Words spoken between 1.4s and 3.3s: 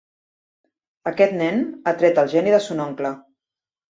nen ha tret el geni de son oncle.